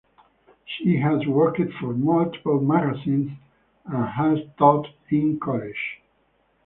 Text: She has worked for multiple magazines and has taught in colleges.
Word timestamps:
She 0.65 0.97
has 0.97 1.23
worked 1.27 1.61
for 1.79 1.93
multiple 1.93 2.59
magazines 2.59 3.33
and 3.85 4.05
has 4.07 4.39
taught 4.57 4.87
in 5.11 5.39
colleges. 5.39 5.75